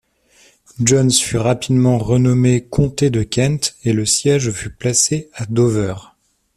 Jones 0.79 1.11
fut 1.19 1.37
rapidement 1.37 1.99
renommé 1.99 2.63
comté 2.65 3.11
de 3.11 3.21
Kent 3.21 3.75
et 3.83 3.93
le 3.93 4.07
siège 4.07 4.49
fut 4.49 4.71
placé 4.71 5.29
à 5.35 5.45
Dover. 5.45 5.93